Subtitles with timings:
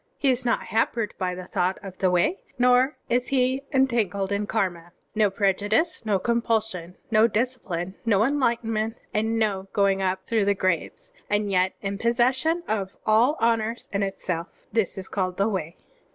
[0.23, 4.47] H6 is not hampered by the thought of the Way, nor is he entangled in
[4.47, 4.93] karma.
[5.13, 11.11] No prejudice, no compulsion, no discipline, no enlightenment, and no going up through the grades,
[11.29, 15.77] and yet in possession of all honors in itself,— ^this is called the Way.